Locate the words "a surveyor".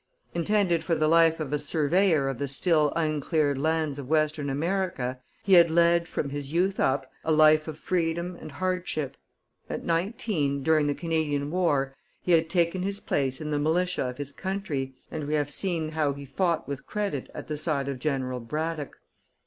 1.53-2.27